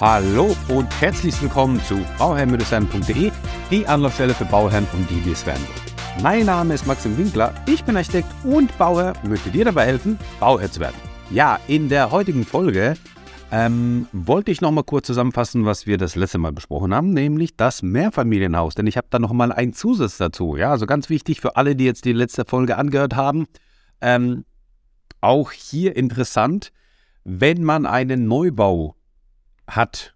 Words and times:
Hallo 0.00 0.56
und 0.70 0.88
herzlich 1.00 1.40
willkommen 1.40 1.80
zu 1.84 2.04
bauherrn-sein.de, 2.18 3.30
die 3.70 3.86
Anlaufstelle 3.86 4.34
für 4.34 4.44
Bauherren 4.44 4.88
und 4.92 5.08
die, 5.08 5.20
die 5.20 5.30
es 5.30 5.46
werden 5.46 5.62
wollen. 5.68 6.20
Mein 6.20 6.46
Name 6.46 6.74
ist 6.74 6.84
Maxim 6.84 7.16
Winkler, 7.16 7.54
ich 7.68 7.84
bin 7.84 7.96
Architekt 7.96 8.26
und 8.42 8.76
Bauherr, 8.76 9.12
möchte 9.22 9.50
dir 9.50 9.64
dabei 9.64 9.86
helfen, 9.86 10.18
Bauherr 10.40 10.68
zu 10.68 10.80
werden. 10.80 10.96
Ja, 11.30 11.60
in 11.68 11.88
der 11.88 12.10
heutigen 12.10 12.44
Folge 12.44 12.94
ähm, 13.52 14.08
wollte 14.10 14.50
ich 14.50 14.60
nochmal 14.60 14.82
kurz 14.82 15.06
zusammenfassen, 15.06 15.64
was 15.64 15.86
wir 15.86 15.96
das 15.96 16.16
letzte 16.16 16.38
Mal 16.38 16.52
besprochen 16.52 16.92
haben, 16.92 17.10
nämlich 17.12 17.56
das 17.56 17.82
Mehrfamilienhaus. 17.82 18.74
Denn 18.74 18.88
ich 18.88 18.96
habe 18.96 19.06
da 19.10 19.20
nochmal 19.20 19.52
einen 19.52 19.74
Zusatz 19.74 20.16
dazu. 20.16 20.56
Ja, 20.56 20.72
also 20.72 20.86
ganz 20.86 21.08
wichtig 21.08 21.40
für 21.40 21.54
alle, 21.54 21.76
die 21.76 21.84
jetzt 21.84 22.04
die 22.04 22.12
letzte 22.12 22.44
Folge 22.44 22.78
angehört 22.78 23.14
haben. 23.14 23.46
Ähm, 24.00 24.44
auch 25.20 25.52
hier 25.52 25.94
interessant, 25.94 26.72
wenn 27.22 27.62
man 27.62 27.86
einen 27.86 28.26
Neubau 28.26 28.96
hat, 29.66 30.14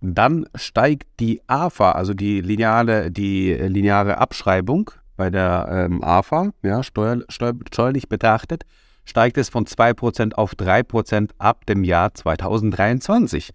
dann 0.00 0.46
steigt 0.54 1.20
die 1.20 1.42
AFA, 1.46 1.92
also 1.92 2.14
die 2.14 2.40
lineare, 2.40 3.10
die 3.10 3.52
lineare 3.52 4.18
Abschreibung 4.18 4.90
bei 5.16 5.30
der 5.30 5.68
ähm, 5.70 6.02
AFA, 6.02 6.50
ja, 6.62 6.82
steuer, 6.82 7.22
steuer, 7.28 7.54
steuerlich 7.70 8.08
betrachtet, 8.08 8.64
steigt 9.04 9.36
es 9.36 9.48
von 9.48 9.66
2% 9.66 10.34
auf 10.34 10.54
3% 10.54 11.30
ab 11.38 11.66
dem 11.66 11.84
Jahr 11.84 12.14
2023. 12.14 13.50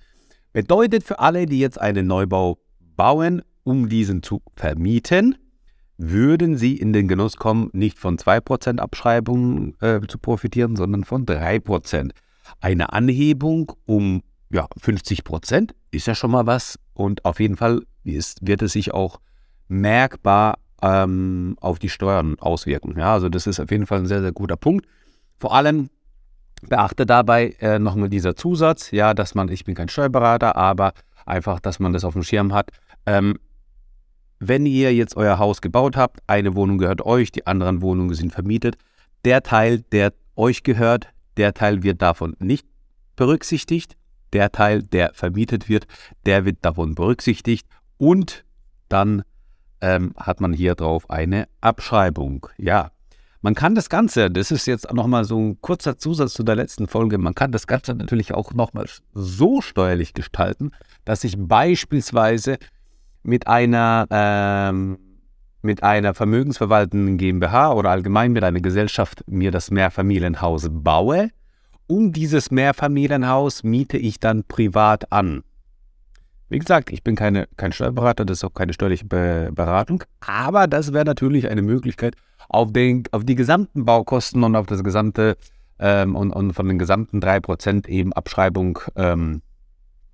Bedeutet 0.54 1.04
für 1.04 1.20
alle, 1.20 1.48
die 1.48 1.60
jetzt 1.60 1.82
einen 1.82 2.08
Neubau 2.08 2.60
bauen, 2.96 3.42
um 3.64 3.90
diesen 3.90 4.22
zu 4.22 4.42
vermieten, 4.56 5.38
würden 5.98 6.58
sie 6.58 6.78
in 6.78 6.94
den 6.94 7.08
Genuss 7.08 7.38
kommen, 7.38 7.70
nicht 7.74 7.98
von 7.98 8.18
2% 8.18 8.80
Abschreibung 8.80 9.76
äh, 9.82 10.02
zu 10.08 10.20
profitieren, 10.20 10.76
sondern 10.76 11.04
von 11.04 11.26
3%. 11.26 12.12
Eine 12.60 12.94
Anhebung 12.94 13.72
um 13.86 14.22
ja, 14.50 14.68
50 14.78 15.24
Prozent 15.24 15.76
ist 15.92 16.08
ja 16.08 16.16
schon 16.16 16.32
mal 16.32 16.46
was 16.46 16.80
und 16.94 17.26
auf 17.26 17.40
jeden 17.40 17.58
Fall 17.58 17.82
ist, 18.04 18.46
wird 18.46 18.62
es 18.62 18.74
sich 18.74 18.94
auch 18.94 19.20
merkbar 19.68 20.60
ähm, 20.82 21.58
auf 21.60 21.80
die 21.80 21.90
Steuern 21.90 22.38
auswirken. 22.40 22.98
Ja, 22.98 23.14
also 23.14 23.30
das 23.30 23.48
ist 23.48 23.60
auf 23.60 23.72
jeden 23.72 23.86
Fall 23.86 24.00
ein 24.00 24.06
sehr, 24.06 24.22
sehr 24.22 24.32
guter 24.32 24.58
Punkt. 24.58 24.86
Vor 25.40 25.54
allem 25.54 25.90
beachte 26.62 27.06
dabei 27.06 27.56
äh, 27.60 27.80
nochmal 27.80 28.10
dieser 28.10 28.36
Zusatz, 28.36 28.92
ja, 28.92 29.14
dass 29.14 29.36
man, 29.36 29.50
ich 29.50 29.66
bin 29.66 29.76
kein 29.76 29.90
Steuerberater, 29.90 30.56
aber 30.56 30.94
einfach, 31.26 31.60
dass 31.60 31.80
man 31.80 31.94
das 31.94 32.04
auf 32.04 32.14
dem 32.14 32.24
Schirm 32.24 32.54
hat. 32.54 32.72
Ähm, 33.06 33.40
wenn 34.40 34.66
ihr 34.66 34.94
jetzt 34.94 35.16
euer 35.18 35.40
Haus 35.40 35.62
gebaut 35.62 35.98
habt, 35.98 36.20
eine 36.28 36.56
Wohnung 36.56 36.78
gehört 36.78 37.02
euch, 37.02 37.32
die 37.32 37.48
anderen 37.48 37.82
Wohnungen 37.82 38.14
sind 38.14 38.32
vermietet, 38.32 38.78
der 39.24 39.42
Teil, 39.42 39.80
der 39.92 40.14
euch 40.36 40.64
gehört, 40.64 41.08
der 41.38 41.54
Teil 41.54 41.84
wird 41.84 42.02
davon 42.02 42.36
nicht 42.40 42.68
berücksichtigt 43.16 43.96
der 44.36 44.52
Teil, 44.52 44.84
der 44.84 45.12
vermietet 45.14 45.70
wird, 45.70 45.88
der 46.26 46.44
wird 46.44 46.58
davon 46.62 46.94
berücksichtigt 46.94 47.66
und 47.98 48.44
dann 48.90 49.24
ähm, 49.80 50.14
hat 50.18 50.42
man 50.42 50.52
hier 50.52 50.76
drauf 50.76 51.10
eine 51.10 51.48
Abschreibung. 51.62 52.48
Ja, 52.58 52.92
man 53.42 53.56
kann 53.56 53.76
das 53.76 53.88
Ganze, 53.90 54.30
das 54.30 54.52
ist 54.52 54.66
jetzt 54.66 54.92
nochmal 54.92 55.24
so 55.24 55.40
ein 55.40 55.62
kurzer 55.62 55.98
Zusatz 55.98 56.34
zu 56.34 56.44
der 56.44 56.58
letzten 56.58 56.88
Folge, 56.88 57.18
man 57.18 57.34
kann 57.34 57.54
das 57.54 57.66
Ganze 57.66 57.96
natürlich 57.96 58.34
auch 58.34 58.54
nochmal 58.54 58.88
so 59.14 59.62
steuerlich 59.62 60.14
gestalten, 60.14 60.72
dass 61.06 61.24
ich 61.24 61.36
beispielsweise 61.38 62.58
mit 63.24 63.48
einer, 63.48 64.06
ähm, 64.10 64.98
mit 65.62 65.82
einer 65.82 66.14
vermögensverwaltenden 66.14 67.18
GmbH 67.18 67.72
oder 67.72 67.90
allgemein 67.90 68.34
mit 68.34 68.44
einer 68.44 68.60
Gesellschaft 68.60 69.24
mir 69.28 69.52
das 69.52 69.72
Mehrfamilienhaus 69.72 70.68
baue 70.70 71.30
und 71.88 72.14
dieses 72.14 72.52
Mehrfamilienhaus 72.52 73.64
miete 73.64 73.98
ich 73.98 74.20
dann 74.20 74.44
privat 74.44 75.12
an. 75.12 75.44
Wie 76.50 76.60
gesagt, 76.60 76.92
ich 76.92 77.04
bin 77.04 77.16
keine, 77.16 77.48
kein 77.58 77.72
Steuerberater, 77.72 78.24
das 78.24 78.38
ist 78.40 78.44
auch 78.44 78.54
keine 78.54 78.74
steuerliche 78.74 79.06
Be 79.06 79.50
Beratung, 79.54 80.04
aber 80.20 80.68
das 80.68 80.94
wäre 80.94 81.06
natürlich 81.06 81.50
eine 81.50 81.62
Möglichkeit, 81.62 82.16
auf, 82.50 82.72
den, 82.72 83.04
auf 83.12 83.24
die 83.24 83.36
gesamten 83.36 83.86
Baukosten 83.86 84.44
und 84.44 84.56
auf 84.56 84.68
das 84.68 84.84
gesamte 84.84 85.38
ähm, 85.80 86.16
und, 86.16 86.32
und, 86.32 86.54
von 86.54 86.68
den 86.68 86.78
gesamten 86.78 87.20
3% 87.20 87.88
eben 87.88 88.14
Abschreibung 88.14 88.80
ähm, 88.96 89.42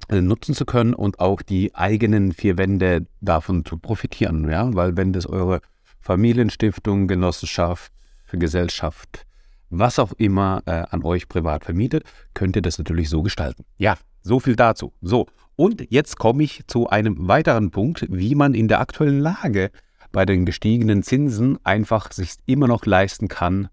nutzen 0.10 0.56
zu 0.56 0.66
können 0.66 0.94
und 0.94 1.20
auch 1.20 1.42
die 1.42 1.76
eigenen 1.76 2.32
vier 2.32 2.58
Wände 2.58 3.06
davon 3.20 3.66
zu 3.66 3.78
profitieren. 3.78 4.50
Ja? 4.50 4.74
Weil 4.74 4.98
wenn 4.98 5.14
das 5.14 5.26
eure 5.26 5.62
Familienstiftung, 6.00 7.08
Genossenschaft, 7.08 7.92
Gesellschaft 8.32 9.26
was 9.72 9.98
auch 9.98 10.12
immer 10.14 10.62
äh, 10.66 10.84
an 10.90 11.04
euch 11.04 11.28
privat 11.28 11.66
vermietet, 11.66 12.04
könnt 12.34 12.56
ihr 12.56 12.62
das 12.62 12.78
natürlich 12.78 13.10
so 13.10 13.24
gestalten. 13.24 13.66
Ja, 13.78 13.98
so 14.22 14.40
viel 14.40 14.56
dazu. 14.56 14.94
So, 15.02 15.28
und 15.56 15.90
jetzt 15.90 16.18
komme 16.18 16.44
ich 16.44 16.62
zu 16.68 16.90
einem 16.90 17.28
weiteren 17.28 17.72
Punkt, 17.72 18.06
wie 18.10 18.36
man 18.36 18.54
in 18.54 18.68
der 18.68 18.80
aktuellen 18.80 19.20
Lage 19.20 19.72
bei 20.12 20.26
den 20.26 20.46
gestiegenen 20.46 21.04
Zinsen 21.04 21.58
einfach 21.64 22.12
sich 22.12 22.36
immer 22.46 22.68
noch 22.68 22.86
leisten 22.86 23.28
kann 23.28 23.70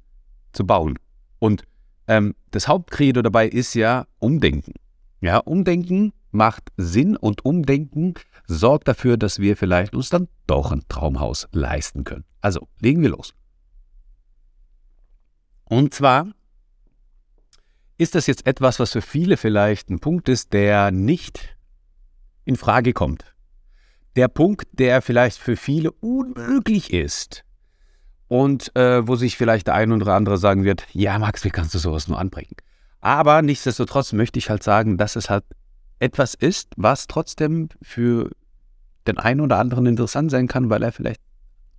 zu 0.52 0.66
bauen. 0.66 0.98
Und 1.38 1.64
ähm, 2.06 2.34
das 2.52 2.68
Hauptcredo 2.68 3.22
dabei 3.22 3.48
ist 3.48 3.74
ja 3.74 4.06
Umdenken. 4.18 4.74
Ja, 5.20 5.38
Umdenken 5.38 6.12
macht 6.30 6.70
Sinn 6.76 7.16
und 7.16 7.44
Umdenken 7.44 8.14
sorgt 8.46 8.88
dafür, 8.88 9.16
dass 9.16 9.40
wir 9.40 9.56
vielleicht 9.56 9.94
uns 9.94 10.10
dann 10.10 10.28
doch 10.46 10.70
ein 10.70 10.82
Traumhaus 10.88 11.48
leisten 11.52 12.04
können. 12.04 12.24
Also 12.40 12.68
legen 12.80 13.02
wir 13.02 13.10
los. 13.10 13.34
Und 15.68 15.92
zwar 15.92 16.28
ist 17.98 18.14
das 18.14 18.26
jetzt 18.26 18.46
etwas, 18.46 18.80
was 18.80 18.92
für 18.92 19.02
viele 19.02 19.36
vielleicht 19.36 19.90
ein 19.90 20.00
Punkt 20.00 20.28
ist, 20.28 20.52
der 20.52 20.90
nicht 20.90 21.56
in 22.44 22.56
Frage 22.56 22.92
kommt. 22.92 23.34
Der 24.16 24.28
Punkt, 24.28 24.66
der 24.72 25.02
vielleicht 25.02 25.38
für 25.38 25.56
viele 25.56 25.92
unmöglich 25.92 26.92
ist. 26.92 27.44
Und 28.28 28.74
äh, 28.76 29.06
wo 29.06 29.16
sich 29.16 29.36
vielleicht 29.36 29.66
der 29.66 29.74
ein 29.74 29.92
oder 29.92 30.14
andere 30.14 30.38
sagen 30.38 30.64
wird, 30.64 30.86
ja 30.92 31.18
Max, 31.18 31.44
wie 31.44 31.50
kannst 31.50 31.74
du 31.74 31.78
sowas 31.78 32.08
nur 32.08 32.18
anbringen? 32.18 32.56
Aber 33.00 33.42
nichtsdestotrotz 33.42 34.12
möchte 34.12 34.38
ich 34.38 34.50
halt 34.50 34.62
sagen, 34.62 34.96
dass 34.96 35.16
es 35.16 35.30
halt 35.30 35.44
etwas 35.98 36.34
ist, 36.34 36.72
was 36.76 37.06
trotzdem 37.06 37.68
für 37.82 38.30
den 39.06 39.18
einen 39.18 39.40
oder 39.40 39.58
anderen 39.58 39.86
interessant 39.86 40.30
sein 40.30 40.48
kann, 40.48 40.70
weil 40.70 40.82
er 40.82 40.92
vielleicht 40.92 41.20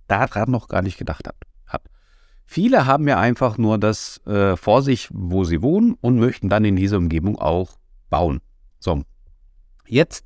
daran 0.08 0.50
noch 0.50 0.68
gar 0.68 0.82
nicht 0.82 0.98
gedacht 0.98 1.26
hat. 1.26 1.36
Viele 2.52 2.84
haben 2.84 3.06
ja 3.06 3.16
einfach 3.16 3.58
nur 3.58 3.78
das 3.78 4.20
äh, 4.26 4.56
vor 4.56 4.82
sich, 4.82 5.08
wo 5.12 5.44
sie 5.44 5.62
wohnen 5.62 5.94
und 6.00 6.18
möchten 6.18 6.48
dann 6.48 6.64
in 6.64 6.74
dieser 6.74 6.96
Umgebung 6.96 7.38
auch 7.38 7.78
bauen. 8.08 8.40
So, 8.80 9.04
jetzt 9.86 10.24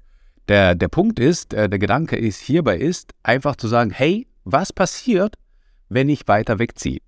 der, 0.49 0.75
der 0.75 0.89
Punkt 0.89 1.19
ist, 1.19 1.53
äh, 1.53 1.69
der 1.69 1.79
Gedanke 1.79 2.17
ist 2.17 2.41
hierbei 2.41 2.79
ist, 2.79 3.13
einfach 3.23 3.57
zu 3.57 3.69
sagen, 3.69 3.91
hey, 3.91 4.27
was 4.45 4.73
passiert, 4.73 5.35
wenn 5.91 6.09
ich 6.09 6.27
weiter 6.27 6.59
wegziehe? 6.59 7.01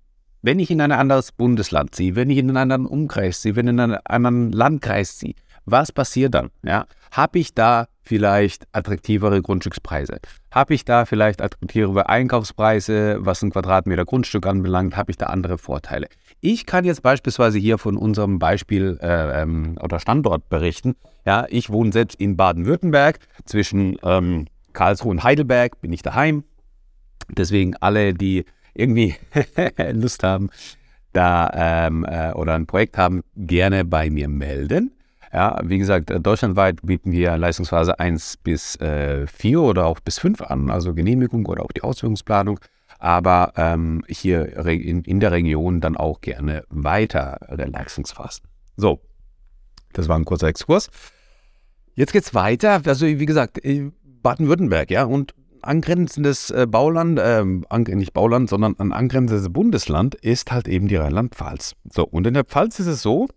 Wenn 0.43 0.59
ich 0.59 0.69
in 0.69 0.81
ein 0.81 0.91
anderes 0.91 1.31
Bundesland 1.31 1.95
ziehe, 1.95 2.15
wenn 2.15 2.29
ich 2.29 2.37
in 2.37 2.49
einen 2.49 2.57
anderen 2.57 2.85
Umkreis 2.85 3.41
ziehe, 3.41 3.55
wenn 3.55 3.65
ich 3.65 3.73
in 3.73 3.79
einen 3.79 3.97
anderen 4.05 4.51
Landkreis 4.51 5.17
ziehe, 5.17 5.33
was 5.65 5.91
passiert 5.91 6.35
dann? 6.35 6.51
Ja? 6.63 6.85
Habe 7.09 7.39
ich 7.39 7.55
da 7.55 7.87
vielleicht 8.07 8.67
attraktivere 8.71 9.41
Grundstückspreise? 9.41 10.19
Habe 10.51 10.73
ich 10.73 10.85
da 10.85 11.05
vielleicht 11.05 11.41
attraktivere 11.41 12.09
Einkaufspreise, 12.09 13.17
was 13.19 13.41
ein 13.41 13.51
Quadratmeter 13.51 14.05
Grundstück 14.05 14.47
anbelangt? 14.47 14.97
Habe 14.97 15.11
ich 15.11 15.17
da 15.17 15.27
andere 15.27 15.57
Vorteile? 15.57 16.07
Ich 16.39 16.65
kann 16.65 16.85
jetzt 16.85 17.03
beispielsweise 17.03 17.59
hier 17.59 17.77
von 17.77 17.97
unserem 17.97 18.39
Beispiel 18.39 18.97
äh, 19.01 19.41
ähm, 19.41 19.77
oder 19.81 19.99
Standort 19.99 20.49
berichten. 20.49 20.95
Ja, 21.25 21.45
ich 21.49 21.69
wohne 21.69 21.91
selbst 21.91 22.19
in 22.19 22.37
Baden-Württemberg. 22.37 23.19
Zwischen 23.45 23.97
ähm, 24.03 24.47
Karlsruhe 24.73 25.11
und 25.11 25.23
Heidelberg 25.23 25.81
bin 25.81 25.91
ich 25.91 26.01
daheim. 26.01 26.43
Deswegen 27.29 27.75
alle, 27.77 28.13
die 28.13 28.45
irgendwie 28.73 29.15
Lust 29.91 30.23
haben, 30.23 30.49
da 31.13 31.49
ähm, 31.53 32.05
äh, 32.05 32.31
oder 32.33 32.53
ein 32.53 32.67
Projekt 32.67 32.97
haben, 32.97 33.23
gerne 33.35 33.83
bei 33.85 34.09
mir 34.09 34.27
melden. 34.27 34.91
Ja, 35.33 35.59
wie 35.63 35.77
gesagt, 35.77 36.09
äh, 36.09 36.19
deutschlandweit 36.19 36.81
bieten 36.83 37.11
wir 37.11 37.37
Leistungsphase 37.37 37.99
1 37.99 38.37
bis 38.37 38.75
äh, 38.77 39.27
4 39.27 39.61
oder 39.61 39.85
auch 39.85 39.99
bis 39.99 40.19
5 40.19 40.41
an, 40.41 40.69
also 40.69 40.93
Genehmigung 40.93 41.45
oder 41.45 41.63
auch 41.63 41.71
die 41.71 41.81
Ausführungsplanung. 41.81 42.59
Aber 42.99 43.53
ähm, 43.57 44.03
hier 44.07 44.65
in, 44.65 45.03
in, 45.03 45.19
der 45.19 45.31
Region 45.31 45.81
dann 45.81 45.97
auch 45.97 46.21
gerne 46.21 46.63
weiter 46.69 47.37
Leistungsphasen. 47.49 48.45
So, 48.75 49.01
das 49.93 50.07
war 50.07 50.17
ein 50.17 50.25
kurzer 50.25 50.47
Exkurs. 50.47 50.89
Jetzt 51.93 52.13
geht's 52.13 52.33
weiter. 52.33 52.81
Also, 52.85 53.05
wie 53.05 53.25
gesagt, 53.25 53.59
Baden-Württemberg, 54.23 54.89
ja, 54.89 55.03
und 55.03 55.35
angrenzendes 55.61 56.49
äh, 56.49 56.65
Bauland, 56.67 57.19
äh, 57.19 57.43
nicht 57.43 58.13
Bauland, 58.13 58.49
sondern 58.49 58.75
ein 58.79 58.93
angrenzendes 58.93 59.51
Bundesland 59.51 60.15
ist 60.15 60.51
halt 60.51 60.67
eben 60.67 60.87
die 60.87 60.95
Rheinland-Pfalz. 60.95 61.75
So, 61.91 62.03
und 62.03 62.25
in 62.25 62.33
der 62.33 62.45
Pfalz 62.45 62.79
ist 62.79 62.87
es 62.87 63.01
so, 63.01 63.27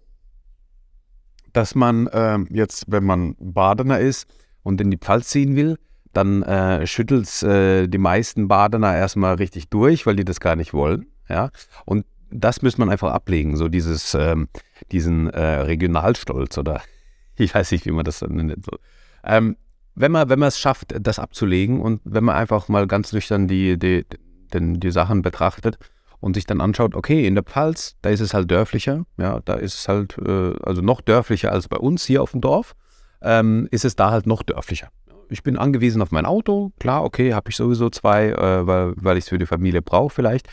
dass 1.52 1.74
man 1.74 2.06
äh, 2.08 2.38
jetzt, 2.50 2.84
wenn 2.88 3.04
man 3.04 3.36
Badener 3.38 3.98
ist 3.98 4.28
und 4.62 4.80
in 4.80 4.90
die 4.90 4.98
Pfalz 4.98 5.28
ziehen 5.28 5.56
will, 5.56 5.78
dann 6.12 6.42
äh, 6.42 6.86
schüttelt 6.86 7.24
es 7.24 7.42
äh, 7.42 7.86
die 7.86 7.98
meisten 7.98 8.48
Badener 8.48 8.96
erstmal 8.96 9.34
richtig 9.34 9.68
durch, 9.68 10.06
weil 10.06 10.16
die 10.16 10.24
das 10.24 10.40
gar 10.40 10.56
nicht 10.56 10.72
wollen. 10.72 11.06
Ja? 11.28 11.50
Und 11.84 12.04
das 12.30 12.62
müsste 12.62 12.80
man 12.80 12.90
einfach 12.90 13.12
ablegen, 13.12 13.56
so 13.56 13.68
dieses, 13.68 14.14
ähm, 14.14 14.48
diesen 14.92 15.30
äh, 15.30 15.40
Regionalstolz 15.40 16.58
oder 16.58 16.82
ich 17.36 17.54
weiß 17.54 17.70
nicht, 17.72 17.86
wie 17.86 17.92
man 17.92 18.04
das 18.04 18.22
nennt. 18.22 18.64
So. 18.64 18.76
Ähm, 19.24 19.56
wenn 19.94 20.12
man, 20.12 20.28
wenn 20.28 20.42
es 20.42 20.58
schafft, 20.58 20.94
das 20.98 21.18
abzulegen 21.18 21.80
und 21.80 22.00
wenn 22.04 22.24
man 22.24 22.36
einfach 22.36 22.68
mal 22.68 22.86
ganz 22.86 23.12
nüchtern 23.12 23.48
die, 23.48 23.78
die, 23.78 24.04
die, 24.52 24.80
die 24.80 24.90
Sachen 24.90 25.22
betrachtet 25.22 25.78
und 26.20 26.34
sich 26.34 26.46
dann 26.46 26.60
anschaut, 26.60 26.94
okay, 26.94 27.26
in 27.26 27.34
der 27.34 27.44
Pfalz, 27.44 27.96
da 28.02 28.10
ist 28.10 28.20
es 28.20 28.34
halt 28.34 28.50
dörflicher, 28.50 29.04
ja, 29.16 29.40
da 29.44 29.54
ist 29.54 29.74
es 29.74 29.88
halt, 29.88 30.16
äh, 30.18 30.52
also 30.62 30.82
noch 30.82 31.00
dörflicher 31.00 31.52
als 31.52 31.68
bei 31.68 31.78
uns 31.78 32.04
hier 32.04 32.22
auf 32.22 32.32
dem 32.32 32.40
Dorf, 32.40 32.74
ähm, 33.22 33.68
ist 33.70 33.84
es 33.84 33.96
da 33.96 34.10
halt 34.10 34.26
noch 34.26 34.42
dörflicher. 34.42 34.88
Ich 35.28 35.42
bin 35.42 35.56
angewiesen 35.56 36.02
auf 36.02 36.10
mein 36.10 36.26
Auto, 36.26 36.72
klar, 36.78 37.04
okay, 37.04 37.34
habe 37.34 37.50
ich 37.50 37.56
sowieso 37.56 37.88
zwei, 37.90 38.30
äh, 38.30 38.66
weil, 38.66 38.94
weil 38.96 39.16
ich 39.16 39.24
es 39.24 39.28
für 39.28 39.38
die 39.38 39.46
Familie 39.46 39.82
brauche 39.82 40.14
vielleicht, 40.14 40.48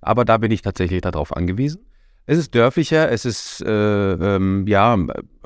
aber 0.00 0.24
da 0.24 0.38
bin 0.38 0.50
ich 0.50 0.62
tatsächlich 0.62 1.00
darauf 1.00 1.36
angewiesen. 1.36 1.86
Es 2.26 2.38
ist 2.38 2.54
dörflicher, 2.54 3.10
es 3.10 3.26
ist, 3.26 3.60
äh, 3.60 4.12
ähm, 4.12 4.66
ja, 4.66 4.96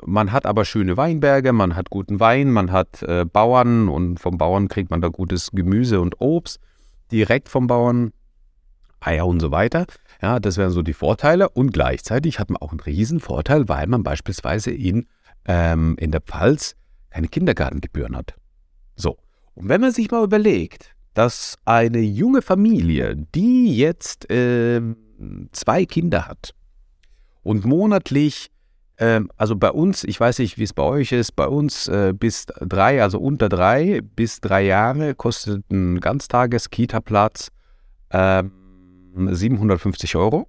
man 0.05 0.31
hat 0.31 0.45
aber 0.45 0.63
schöne 0.63 0.95
Weinberge, 0.95 1.51
man 1.51 1.75
hat 1.75 1.89
guten 1.89 2.21
Wein, 2.21 2.51
man 2.51 2.71
hat 2.71 3.03
äh, 3.03 3.25
Bauern 3.25 3.89
und 3.89 4.19
vom 4.19 4.37
Bauern 4.37 4.69
kriegt 4.69 4.89
man 4.89 5.01
da 5.01 5.09
gutes 5.09 5.51
Gemüse 5.51 5.99
und 5.99 6.21
Obst 6.21 6.61
direkt 7.11 7.49
vom 7.49 7.67
Bauern, 7.67 8.13
Eier 8.99 9.25
und 9.27 9.39
so 9.39 9.51
weiter. 9.51 9.85
Ja, 10.21 10.39
das 10.39 10.57
wären 10.57 10.71
so 10.71 10.81
die 10.81 10.93
Vorteile 10.93 11.49
und 11.49 11.71
gleichzeitig 11.71 12.39
hat 12.39 12.49
man 12.49 12.57
auch 12.57 12.71
einen 12.71 12.81
riesen 12.81 13.19
Vorteil, 13.19 13.69
weil 13.69 13.87
man 13.87 14.03
beispielsweise 14.03 14.71
in, 14.71 15.07
ähm, 15.45 15.95
in 15.99 16.11
der 16.11 16.21
Pfalz 16.21 16.75
keine 17.09 17.27
Kindergartengebühren 17.27 18.15
hat. 18.15 18.35
So, 18.95 19.17
und 19.55 19.69
wenn 19.69 19.81
man 19.81 19.91
sich 19.91 20.11
mal 20.11 20.23
überlegt, 20.23 20.95
dass 21.13 21.57
eine 21.65 21.99
junge 21.99 22.41
Familie, 22.41 23.15
die 23.15 23.75
jetzt 23.75 24.29
äh, 24.29 24.81
zwei 25.51 25.85
Kinder 25.85 26.27
hat, 26.27 26.53
und 27.43 27.65
monatlich, 27.65 28.51
äh, 28.97 29.21
also 29.37 29.55
bei 29.55 29.71
uns, 29.71 30.03
ich 30.03 30.19
weiß 30.19 30.39
nicht, 30.39 30.57
wie 30.57 30.63
es 30.63 30.73
bei 30.73 30.83
euch 30.83 31.11
ist, 31.11 31.35
bei 31.35 31.47
uns 31.47 31.87
äh, 31.87 32.13
bis 32.13 32.45
drei, 32.45 33.01
also 33.01 33.19
unter 33.19 33.49
drei 33.49 34.01
bis 34.01 34.41
drei 34.41 34.61
Jahre 34.63 35.15
kostet 35.15 35.63
ein 35.71 35.99
Ganztages-Kita-Platz 35.99 37.49
äh, 38.09 38.43
750 39.15 40.15
Euro. 40.15 40.47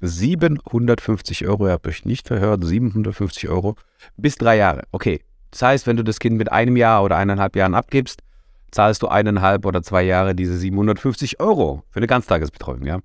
750 0.00 1.46
Euro, 1.46 1.66
ihr 1.66 1.72
habt 1.72 1.86
euch 1.86 2.04
nicht 2.04 2.28
verhört, 2.28 2.64
750 2.64 3.48
Euro 3.48 3.76
bis 4.16 4.36
drei 4.36 4.56
Jahre. 4.56 4.82
Okay, 4.92 5.20
das 5.50 5.62
heißt, 5.62 5.86
wenn 5.86 5.96
du 5.96 6.02
das 6.02 6.18
Kind 6.18 6.36
mit 6.36 6.52
einem 6.52 6.76
Jahr 6.76 7.02
oder 7.02 7.16
eineinhalb 7.16 7.56
Jahren 7.56 7.74
abgibst, 7.74 8.22
zahlst 8.70 9.02
du 9.02 9.08
eineinhalb 9.08 9.64
oder 9.64 9.82
zwei 9.82 10.02
Jahre 10.02 10.34
diese 10.34 10.58
750 10.58 11.40
Euro 11.40 11.84
für 11.90 11.98
eine 11.98 12.06
Ganztagesbetreuung, 12.06 12.84
ja. 12.84 12.98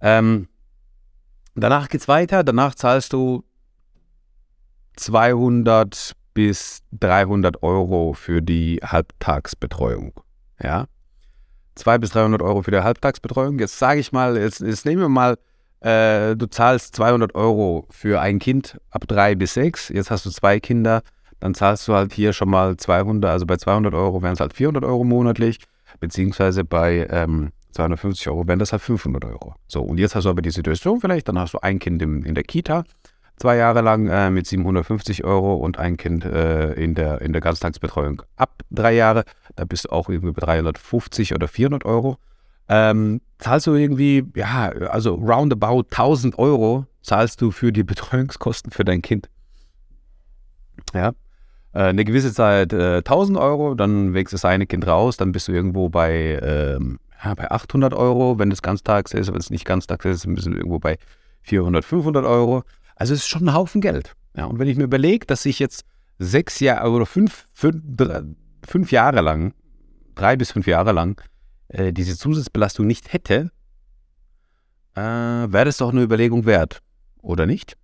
Ähm, 0.00 0.48
Danach 1.54 1.88
geht 1.88 2.00
es 2.00 2.08
weiter. 2.08 2.42
Danach 2.42 2.74
zahlst 2.74 3.12
du 3.12 3.44
200 4.96 6.12
bis 6.34 6.82
300 6.92 7.62
Euro 7.62 8.12
für 8.12 8.42
die 8.42 8.80
Halbtagsbetreuung. 8.84 10.12
Ja. 10.60 10.86
200 11.74 12.00
bis 12.00 12.10
300 12.10 12.42
Euro 12.42 12.62
für 12.62 12.70
die 12.70 12.78
Halbtagsbetreuung. 12.82 13.58
Jetzt 13.58 13.78
sage 13.78 14.00
ich 14.00 14.12
mal, 14.12 14.36
jetzt, 14.36 14.60
jetzt 14.60 14.86
nehmen 14.86 15.02
wir 15.02 15.08
mal, 15.08 15.36
äh, 15.80 16.36
du 16.36 16.46
zahlst 16.46 16.96
200 16.96 17.34
Euro 17.34 17.86
für 17.90 18.20
ein 18.20 18.38
Kind 18.38 18.78
ab 18.90 19.04
drei 19.06 19.34
bis 19.34 19.54
sechs. 19.54 19.88
Jetzt 19.88 20.10
hast 20.10 20.24
du 20.24 20.30
zwei 20.30 20.60
Kinder, 20.60 21.02
dann 21.40 21.54
zahlst 21.54 21.86
du 21.88 21.94
halt 21.94 22.12
hier 22.12 22.32
schon 22.32 22.48
mal 22.48 22.76
200, 22.76 23.30
also 23.30 23.46
bei 23.46 23.56
200 23.56 23.92
Euro 23.94 24.22
wären 24.22 24.32
es 24.32 24.40
halt 24.40 24.54
400 24.54 24.84
Euro 24.84 25.04
monatlich, 25.04 25.58
beziehungsweise 26.00 26.64
bei 26.64 27.06
ähm, 27.10 27.50
250 27.72 28.28
Euro 28.28 28.46
wären 28.46 28.60
das 28.60 28.72
halt 28.72 28.82
500 28.82 29.24
Euro. 29.24 29.54
So, 29.66 29.82
und 29.82 29.98
jetzt 29.98 30.14
hast 30.14 30.24
du 30.24 30.30
aber 30.30 30.42
die 30.42 30.50
Situation 30.50 31.00
vielleicht, 31.00 31.28
dann 31.28 31.38
hast 31.38 31.54
du 31.54 31.58
ein 31.58 31.78
Kind 31.78 32.00
im, 32.00 32.24
in 32.24 32.34
der 32.34 32.44
Kita, 32.44 32.84
zwei 33.36 33.56
Jahre 33.56 33.80
lang 33.80 34.08
äh, 34.08 34.30
mit 34.30 34.46
750 34.46 35.24
Euro 35.24 35.54
und 35.54 35.78
ein 35.78 35.96
Kind 35.96 36.24
äh, 36.24 36.72
in, 36.72 36.94
der, 36.94 37.20
in 37.20 37.32
der 37.32 37.40
Ganztagsbetreuung 37.40 38.22
ab 38.36 38.62
drei 38.70 38.94
Jahre, 38.94 39.24
da 39.56 39.64
bist 39.64 39.86
du 39.86 39.90
auch 39.90 40.08
irgendwie 40.08 40.32
bei 40.32 40.40
350 40.40 41.34
oder 41.34 41.48
400 41.48 41.84
Euro. 41.84 42.16
Ähm, 42.68 43.20
zahlst 43.38 43.66
du 43.66 43.74
irgendwie, 43.74 44.24
ja, 44.34 44.70
also 44.70 45.14
roundabout 45.14 45.84
1000 45.90 46.38
Euro 46.38 46.86
zahlst 47.02 47.42
du 47.42 47.50
für 47.50 47.72
die 47.72 47.84
Betreuungskosten 47.84 48.72
für 48.72 48.84
dein 48.84 49.02
Kind. 49.02 49.28
Ja, 50.94 51.12
äh, 51.74 51.80
eine 51.80 52.04
gewisse 52.04 52.32
Zeit 52.32 52.72
äh, 52.72 52.98
1000 52.98 53.36
Euro, 53.36 53.74
dann 53.74 54.14
wächst 54.14 54.32
das 54.32 54.44
eine 54.44 54.66
Kind 54.66 54.86
raus, 54.86 55.16
dann 55.16 55.32
bist 55.32 55.48
du 55.48 55.52
irgendwo 55.52 55.90
bei 55.90 56.38
ähm, 56.42 56.98
ja, 57.24 57.34
bei 57.34 57.50
800 57.50 57.94
Euro, 57.94 58.38
wenn 58.38 58.50
es 58.50 58.62
ganztags 58.62 59.12
ist, 59.12 59.28
wenn 59.32 59.38
es 59.38 59.50
nicht 59.50 59.64
ganztags 59.64 60.04
ist, 60.04 60.22
sind 60.22 60.36
wir 60.36 60.56
irgendwo 60.56 60.78
bei 60.78 60.98
400, 61.42 61.84
500 61.84 62.24
Euro. 62.24 62.64
Also 62.96 63.14
es 63.14 63.20
ist 63.20 63.28
schon 63.28 63.48
ein 63.48 63.54
Haufen 63.54 63.80
Geld. 63.80 64.14
Ja, 64.36 64.46
und 64.46 64.58
wenn 64.58 64.68
ich 64.68 64.76
mir 64.76 64.84
überlege, 64.84 65.26
dass 65.26 65.46
ich 65.46 65.58
jetzt 65.58 65.84
sechs 66.18 66.60
Jahre 66.60 66.90
oder 66.90 67.06
fünf, 67.06 67.48
fünf, 67.52 67.82
fünf 68.66 68.92
Jahre 68.92 69.20
lang, 69.20 69.54
drei 70.14 70.36
bis 70.36 70.52
fünf 70.52 70.66
Jahre 70.66 70.92
lang, 70.92 71.20
äh, 71.68 71.92
diese 71.92 72.16
Zusatzbelastung 72.16 72.86
nicht 72.86 73.12
hätte, 73.12 73.50
äh, 74.94 75.00
wäre 75.00 75.64
das 75.64 75.78
doch 75.78 75.90
eine 75.90 76.02
Überlegung 76.02 76.46
wert, 76.46 76.80
oder 77.20 77.46
nicht? 77.46 77.76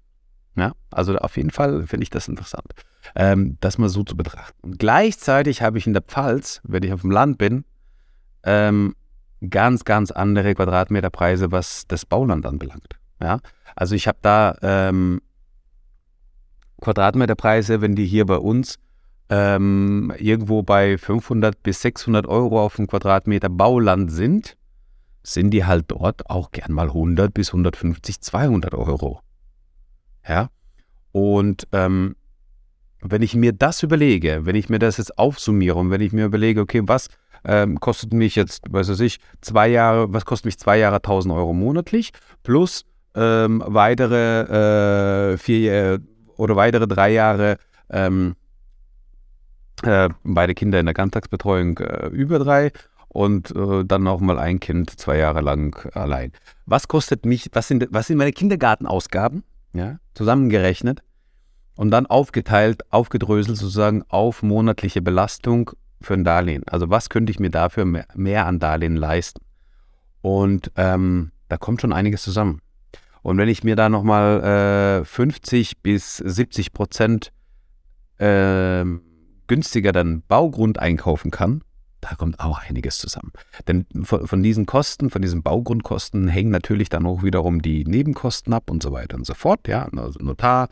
Ja, 0.57 0.73
also 0.91 1.17
auf 1.17 1.37
jeden 1.37 1.51
Fall 1.51 1.87
finde 1.87 2.03
ich 2.03 2.11
das 2.11 2.29
interessant, 2.29 2.73
ähm, 3.15 3.57
das 3.61 3.79
mal 3.79 3.89
so 3.89 4.03
zu 4.03 4.17
betrachten. 4.17 4.59
Und 4.63 4.79
gleichzeitig 4.79 5.63
habe 5.63 5.79
ich 5.79 5.87
in 5.87 5.93
der 5.93 6.03
Pfalz, 6.03 6.61
wenn 6.65 6.83
ich 6.83 6.93
auf 6.93 7.03
dem 7.03 7.11
Land 7.11 7.39
bin, 7.39 7.65
ähm, 8.43 8.95
ganz, 9.49 9.85
ganz 9.85 10.11
andere 10.11 10.55
Quadratmeterpreise, 10.55 11.51
was 11.51 11.87
das 11.87 12.05
Bauland 12.05 12.47
anbelangt. 12.47 13.00
Ja? 13.21 13.41
Also 13.77 13.95
ich 13.95 14.09
habe 14.09 14.19
da 14.23 14.57
ähm, 14.63 15.21
Quadratmeterpreise, 16.81 17.81
wenn 17.81 17.95
die 17.95 18.07
hier 18.07 18.27
bei 18.27 18.37
uns 18.37 18.79
ähm, 19.29 20.13
irgendwo 20.19 20.63
bei 20.63 20.99
500 20.99 21.63
bis 21.63 21.83
600 21.83 22.27
Euro 22.27 22.61
auf 22.61 22.77
dem 22.77 22.87
Quadratmeter 22.87 23.49
Bauland 23.49 24.11
sind, 24.11 24.57
sind 25.23 25.51
die 25.51 25.65
halt 25.65 25.85
dort 25.89 26.29
auch 26.29 26.51
gern 26.51 26.73
mal 26.73 26.89
100 26.89 27.33
bis 27.33 27.51
150, 27.51 28.21
200 28.21 28.75
Euro. 28.75 29.21
Ja, 30.27 30.49
und 31.13 31.69
ähm, 31.73 32.17
wenn 33.03 33.23
ich 33.23 33.35
mir 33.35 33.53
das 33.53 33.83
überlege, 33.83 34.41
wenn 34.45 34.57
ich 34.57 34.69
mir 34.69 34.79
das 34.79 34.99
jetzt 34.99 35.19
aufsummiere 35.19 35.77
und 35.77 35.91
wenn 35.91 36.01
ich 36.01 36.13
mir 36.13 36.27
überlege, 36.27 36.61
okay, 36.61 36.83
was 36.85 37.09
ähm, 37.45 37.81
kostet 37.81 38.13
mich 38.13 38.37
jetzt, 38.37 38.65
weiß 38.71 39.01
ich, 39.01 39.19
zwei 39.41 39.69
Jahre, 39.69 40.13
was 40.13 40.25
kostet 40.25 40.47
mich 40.47 40.59
zwei 40.59 40.79
Jahre 40.79 40.97
1000 40.97 41.35
Euro 41.35 41.53
monatlich 41.55 42.13
plus 42.43 42.85
ähm, 43.15 43.63
weitere 43.67 45.33
äh, 45.33 45.39
vier 45.39 46.01
oder 46.37 46.57
weitere 46.57 46.87
drei 46.87 47.13
Jahre 47.13 47.59
ähm, 47.91 48.37
äh, 49.83 50.09
beide 50.25 50.55
Kinder 50.55 50.79
in 50.79 50.87
der 50.87 50.95
Ganztagsbetreuung 50.95 51.79
äh, 51.79 52.07
über 52.09 52.39
drei 52.39 52.73
und 53.09 53.55
äh, 53.57 53.85
dann 53.85 54.05
noch 54.05 54.21
mal 54.21 54.39
ein 54.39 54.61
Kind 54.61 54.99
zwei 54.99 55.19
Jahre 55.19 55.41
lang 55.41 55.91
allein. 55.95 56.33
Was 56.67 56.89
kostet 56.89 57.27
mich, 57.27 57.51
was 57.53 57.69
sind, 57.69 57.89
was 57.91 58.07
sind 58.07 58.19
meine 58.19 58.33
Kindergartenausgaben, 58.33 59.43
ja, 59.73 59.99
zusammengerechnet 60.15 61.03
und 61.77 61.91
dann 61.91 62.07
aufgeteilt, 62.07 62.83
aufgedröselt 62.93 63.57
sozusagen 63.57 64.05
auf 64.09 64.43
monatliche 64.43 65.03
Belastung 65.03 65.71
für 66.01 66.15
ein 66.15 66.25
Darlehen. 66.25 66.63
Also 66.67 66.91
was 66.91 67.09
könnte 67.09 67.31
ich 67.31 67.41
mir 67.41 67.51
dafür 67.51 67.85
mehr, 67.85 68.07
mehr 68.15 68.47
an 68.47 68.59
Darlehen 68.59 68.97
leisten? 68.97 69.41
Und 70.23 70.71
ähm, 70.77 71.33
da 71.49 71.57
kommt 71.57 71.81
schon 71.81 71.93
einiges 71.93 72.23
zusammen. 72.23 72.61
Und 73.23 73.39
wenn 73.39 73.49
ich 73.49 73.65
mir 73.65 73.77
da 73.77 73.89
nochmal 73.89 75.03
äh, 75.03 75.05
50 75.05 75.83
bis 75.83 76.17
70 76.17 76.73
Prozent 76.73 77.33
äh, 78.19 78.85
günstiger 79.47 79.93
dann 79.93 80.23
Baugrund 80.27 80.79
einkaufen 80.79 81.31
kann, 81.31 81.63
da 82.01 82.15
kommt 82.15 82.41
auch 82.41 82.61
einiges 82.61 82.99
zusammen. 82.99 83.33
Denn 83.69 83.87
von, 84.03 84.27
von, 84.27 84.43
diesen 84.43 84.67
Kosten, 84.67 85.11
von 85.11 85.21
diesen 85.21 85.43
Baugrundkosten 85.43 86.29
hängen 86.29 86.51
natürlich 86.51 86.89
dann 86.89 87.07
auch 87.07 87.23
wiederum 87.23 87.61
die 87.61 87.85
Nebenkosten 87.85 88.53
ab 88.55 88.71
und 88.71 88.83
so 88.83 88.93
weiter 88.93 89.17
und 89.17 89.27
so 89.27 89.35
fort. 89.35 89.69
Ja, 89.69 89.87
also 89.95 90.19
Notar, 90.21 90.69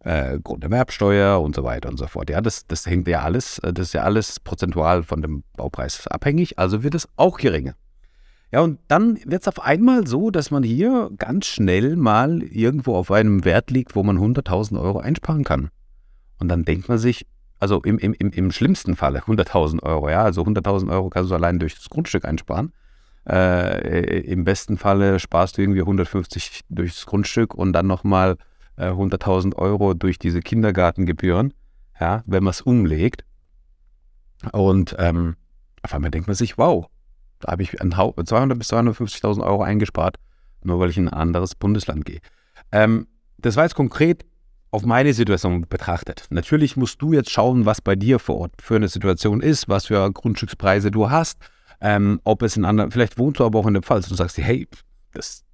äh, 0.00 0.38
Grunderwerbsteuer 0.40 1.40
und 1.40 1.54
so 1.54 1.64
weiter 1.64 1.88
und 1.88 1.96
so 1.96 2.06
fort. 2.06 2.30
Ja, 2.30 2.40
das, 2.40 2.66
das 2.66 2.86
hängt 2.86 3.06
ja 3.08 3.22
alles, 3.22 3.58
äh, 3.60 3.72
das 3.72 3.88
ist 3.88 3.92
ja 3.92 4.02
alles 4.02 4.40
prozentual 4.40 5.02
von 5.02 5.22
dem 5.22 5.44
Baupreis 5.56 6.06
abhängig, 6.08 6.58
also 6.58 6.82
wird 6.82 6.94
es 6.94 7.08
auch 7.16 7.38
geringer. 7.38 7.74
Ja, 8.50 8.60
und 8.60 8.78
dann 8.88 9.18
wird 9.26 9.42
es 9.42 9.48
auf 9.48 9.62
einmal 9.62 10.06
so, 10.06 10.30
dass 10.30 10.50
man 10.50 10.62
hier 10.62 11.10
ganz 11.18 11.46
schnell 11.46 11.96
mal 11.96 12.42
irgendwo 12.42 12.94
auf 12.94 13.10
einem 13.10 13.44
Wert 13.44 13.70
liegt, 13.70 13.94
wo 13.94 14.02
man 14.02 14.18
100.000 14.18 14.80
Euro 14.80 15.00
einsparen 15.00 15.44
kann. 15.44 15.70
Und 16.38 16.48
dann 16.48 16.64
denkt 16.64 16.88
man 16.88 16.98
sich, 16.98 17.26
also 17.58 17.82
im, 17.82 17.98
im, 17.98 18.14
im 18.14 18.50
schlimmsten 18.52 18.96
Falle 18.96 19.20
100.000 19.20 19.82
Euro, 19.82 20.08
ja, 20.08 20.22
also 20.22 20.42
100.000 20.42 20.90
Euro 20.90 21.10
kannst 21.10 21.30
du 21.30 21.34
allein 21.34 21.58
durch 21.58 21.74
das 21.74 21.90
Grundstück 21.90 22.24
einsparen. 22.24 22.72
Äh, 23.28 24.20
Im 24.20 24.44
besten 24.44 24.78
Falle 24.78 25.18
sparst 25.18 25.58
du 25.58 25.62
irgendwie 25.62 25.80
150 25.80 26.62
durchs 26.70 27.04
Grundstück 27.04 27.54
und 27.54 27.74
dann 27.74 27.86
nochmal 27.86 28.38
100.000 28.78 29.52
äh, 29.52 29.56
Euro 29.56 29.92
durch 29.92 30.18
diese 30.18 30.40
Kindergartengebühren, 30.40 31.52
ja, 32.00 32.22
wenn 32.26 32.44
man 32.44 32.52
es 32.52 32.62
umlegt. 32.62 33.24
Und 34.52 34.96
ähm, 34.98 35.36
auf 35.82 35.92
einmal 35.92 36.10
denkt 36.10 36.28
man 36.28 36.36
sich, 36.36 36.56
wow, 36.56 36.86
da 37.40 37.52
habe 37.52 37.62
ich 37.62 37.70
200 37.70 38.58
bis 38.58 38.72
250.000 38.72 39.42
Euro 39.44 39.62
eingespart, 39.62 40.16
nur 40.62 40.80
weil 40.80 40.90
ich 40.90 40.98
in 40.98 41.08
ein 41.08 41.14
anderes 41.14 41.54
Bundesland 41.54 42.04
gehe. 42.04 42.20
Ähm, 42.72 43.06
das 43.38 43.56
war 43.56 43.64
jetzt 43.64 43.74
konkret 43.74 44.24
auf 44.70 44.84
meine 44.84 45.14
Situation 45.14 45.66
betrachtet. 45.68 46.26
Natürlich 46.30 46.76
musst 46.76 47.00
du 47.00 47.12
jetzt 47.12 47.30
schauen, 47.30 47.64
was 47.64 47.80
bei 47.80 47.96
dir 47.96 48.18
vor 48.18 48.36
Ort 48.36 48.52
für 48.60 48.76
eine 48.76 48.88
Situation 48.88 49.40
ist, 49.40 49.68
was 49.68 49.86
für 49.86 50.12
Grundstückspreise 50.12 50.90
du 50.90 51.10
hast, 51.10 51.38
ähm, 51.80 52.20
ob 52.24 52.42
es 52.42 52.56
in 52.56 52.64
anderen, 52.64 52.90
vielleicht 52.90 53.18
wohnst 53.18 53.40
du 53.40 53.44
aber 53.44 53.60
auch 53.60 53.66
in 53.66 53.74
der 53.74 53.82
Pfalz 53.82 54.10
und 54.10 54.16
sagst 54.16 54.36
dir, 54.36 54.44
hey, 54.44 54.68
das 55.12 55.44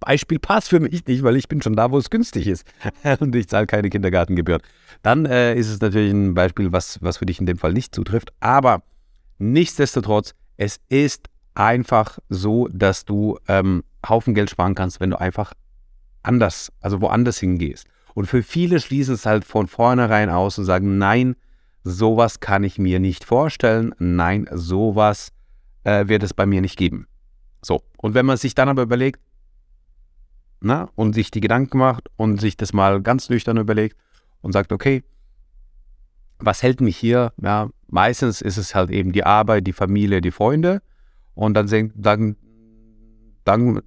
Beispiel 0.00 0.38
passt 0.38 0.70
für 0.70 0.80
mich 0.80 1.06
nicht, 1.06 1.22
weil 1.22 1.36
ich 1.36 1.48
bin 1.48 1.62
schon 1.62 1.76
da, 1.76 1.90
wo 1.90 1.98
es 1.98 2.10
günstig 2.10 2.46
ist 2.46 2.64
und 3.20 3.34
ich 3.36 3.48
zahle 3.48 3.66
keine 3.66 3.90
Kindergartengebühren. 3.90 4.62
Dann 5.02 5.26
äh, 5.26 5.54
ist 5.54 5.68
es 5.68 5.80
natürlich 5.80 6.12
ein 6.12 6.34
Beispiel, 6.34 6.72
was, 6.72 7.00
was 7.02 7.18
für 7.18 7.26
dich 7.26 7.40
in 7.40 7.46
dem 7.46 7.58
Fall 7.58 7.72
nicht 7.72 7.94
zutrifft. 7.94 8.32
Aber 8.40 8.82
nichtsdestotrotz, 9.38 10.34
es 10.56 10.80
ist 10.88 11.28
einfach 11.54 12.18
so, 12.28 12.68
dass 12.68 13.04
du 13.04 13.38
ähm, 13.48 13.84
Haufen 14.06 14.34
Geld 14.34 14.50
sparen 14.50 14.74
kannst, 14.74 15.00
wenn 15.00 15.10
du 15.10 15.20
einfach 15.20 15.52
anders, 16.22 16.72
also 16.80 17.00
woanders 17.00 17.38
hingehst. 17.38 17.86
Und 18.14 18.26
für 18.26 18.42
viele 18.42 18.80
schließen 18.80 19.14
es 19.14 19.26
halt 19.26 19.44
von 19.44 19.66
vornherein 19.66 20.30
aus 20.30 20.58
und 20.58 20.64
sagen, 20.64 20.98
nein, 20.98 21.36
sowas 21.84 22.40
kann 22.40 22.64
ich 22.64 22.78
mir 22.78 23.00
nicht 23.00 23.24
vorstellen, 23.24 23.94
nein, 23.98 24.48
sowas 24.52 25.32
äh, 25.84 26.08
wird 26.08 26.22
es 26.22 26.34
bei 26.34 26.46
mir 26.46 26.60
nicht 26.60 26.76
geben. 26.76 27.06
So, 27.62 27.82
und 27.96 28.14
wenn 28.14 28.26
man 28.26 28.36
sich 28.36 28.54
dann 28.54 28.68
aber 28.68 28.82
überlegt, 28.82 29.20
na, 30.60 30.90
und 30.94 31.14
sich 31.14 31.30
die 31.30 31.40
Gedanken 31.40 31.78
macht 31.78 32.08
und 32.16 32.40
sich 32.40 32.56
das 32.56 32.72
mal 32.72 33.02
ganz 33.02 33.28
nüchtern 33.28 33.56
überlegt 33.56 33.96
und 34.42 34.52
sagt, 34.52 34.72
okay, 34.72 35.02
was 36.38 36.62
hält 36.62 36.80
mich 36.80 36.96
hier? 36.96 37.32
Ja, 37.40 37.70
meistens 37.88 38.40
ist 38.40 38.56
es 38.56 38.74
halt 38.74 38.90
eben 38.90 39.12
die 39.12 39.24
Arbeit, 39.24 39.66
die 39.66 39.72
Familie, 39.72 40.20
die 40.20 40.30
Freunde. 40.30 40.82
Und 41.34 41.54
dann, 41.54 41.92
dann, 41.94 42.36
dann 43.44 43.80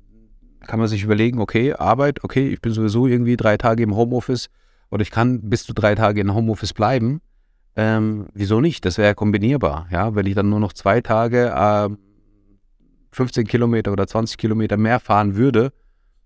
kann 0.61 0.79
man 0.79 0.87
sich 0.87 1.03
überlegen, 1.03 1.39
okay, 1.39 1.73
Arbeit, 1.73 2.23
okay, 2.23 2.47
ich 2.49 2.61
bin 2.61 2.73
sowieso 2.73 3.07
irgendwie 3.07 3.37
drei 3.37 3.57
Tage 3.57 3.83
im 3.83 3.95
Homeoffice 3.95 4.49
oder 4.89 5.01
ich 5.01 5.11
kann 5.11 5.49
bis 5.49 5.63
zu 5.63 5.73
drei 5.73 5.95
Tage 5.95 6.21
in 6.21 6.33
Homeoffice 6.33 6.73
bleiben. 6.73 7.21
Ähm, 7.75 8.27
wieso 8.33 8.61
nicht? 8.61 8.85
Das 8.85 8.97
wäre 8.97 9.15
kombinierbar. 9.15 9.87
Ja, 9.91 10.15
wenn 10.15 10.25
ich 10.25 10.35
dann 10.35 10.49
nur 10.49 10.59
noch 10.59 10.73
zwei 10.73 11.01
Tage 11.01 11.53
äh, 11.55 11.89
15 13.11 13.47
Kilometer 13.47 13.91
oder 13.91 14.07
20 14.07 14.37
Kilometer 14.37 14.77
mehr 14.77 14.99
fahren 14.99 15.35
würde, 15.35 15.71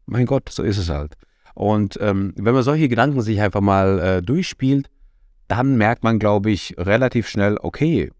mein 0.06 0.26
Gott, 0.26 0.50
so 0.50 0.64
ist 0.64 0.78
es 0.78 0.90
halt. 0.90 1.16
Und 1.54 1.98
ähm, 2.02 2.34
wenn 2.36 2.54
man 2.54 2.64
solche 2.64 2.88
Gedanken 2.88 3.22
sich 3.22 3.42
einfach 3.42 3.62
mal 3.62 4.00
äh, 4.00 4.22
durchspielt, 4.22 4.90
dann 5.48 5.78
merkt 5.78 6.04
man, 6.04 6.20
glaube 6.20 6.52
ich, 6.52 6.76
relativ 6.78 7.28
schnell, 7.28 7.58
okay, 7.62 8.12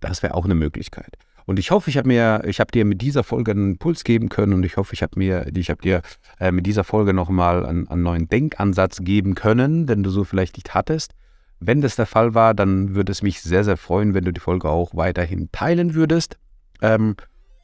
das 0.00 0.22
wäre 0.22 0.34
auch 0.34 0.44
eine 0.44 0.54
Möglichkeit. 0.54 1.16
Und 1.46 1.58
ich 1.58 1.70
hoffe, 1.70 1.90
ich 1.90 1.96
habe 1.96 2.08
mir, 2.08 2.42
ich 2.46 2.60
habe 2.60 2.70
dir 2.70 2.84
mit 2.84 3.00
dieser 3.02 3.24
Folge 3.24 3.52
einen 3.52 3.72
Impuls 3.72 4.04
geben 4.04 4.28
können 4.28 4.52
und 4.52 4.64
ich 4.64 4.76
hoffe, 4.76 4.94
ich 4.94 5.02
habe 5.02 5.18
mir, 5.18 5.46
ich 5.54 5.70
habe 5.70 5.82
dir 5.82 6.02
äh, 6.38 6.52
mit 6.52 6.66
dieser 6.66 6.84
Folge 6.84 7.12
nochmal 7.12 7.66
einen, 7.66 7.88
einen 7.88 8.02
neuen 8.02 8.28
Denkansatz 8.28 8.98
geben 9.02 9.34
können, 9.34 9.86
den 9.86 10.02
du 10.02 10.10
so 10.10 10.24
vielleicht 10.24 10.56
nicht 10.56 10.74
hattest. 10.74 11.12
Wenn 11.60 11.80
das 11.80 11.96
der 11.96 12.06
Fall 12.06 12.34
war, 12.34 12.54
dann 12.54 12.94
würde 12.94 13.12
es 13.12 13.22
mich 13.22 13.40
sehr, 13.40 13.64
sehr 13.64 13.76
freuen, 13.76 14.14
wenn 14.14 14.24
du 14.24 14.32
die 14.32 14.40
Folge 14.40 14.68
auch 14.68 14.94
weiterhin 14.94 15.48
teilen 15.52 15.94
würdest. 15.94 16.38
Ähm, 16.80 17.14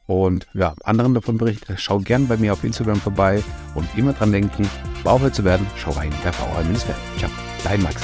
und 0.07 0.47
ja, 0.53 0.73
anderen 0.83 1.13
davon 1.13 1.37
berichten. 1.37 1.75
Schau 1.77 1.99
gern 1.99 2.27
bei 2.27 2.37
mir 2.37 2.53
auf 2.53 2.63
Instagram 2.63 2.99
vorbei 2.99 3.43
und 3.75 3.87
immer 3.95 4.13
dran 4.13 4.31
denken, 4.31 4.67
Bauherr 5.03 5.31
zu 5.31 5.43
werden, 5.43 5.67
schau 5.75 5.91
rein, 5.91 6.11
der 6.23 6.31
Bauherr 6.31 6.65
Ciao, 7.17 7.29
dein 7.63 7.83
Max. 7.83 8.01